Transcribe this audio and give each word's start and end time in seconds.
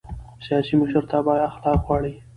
سیاسي 0.45 0.73
مشرتابه 0.81 1.33
اخلاق 1.49 1.79
غواړي 1.85 2.13